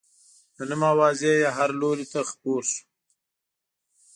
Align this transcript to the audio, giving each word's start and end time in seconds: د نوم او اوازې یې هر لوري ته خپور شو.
د 0.55 0.57
نوم 0.69 0.81
او 0.89 0.91
اوازې 0.93 1.31
یې 1.41 1.49
هر 1.57 1.69
لوري 1.81 2.05
ته 2.11 2.19
خپور 2.29 2.61
شو. 2.73 2.83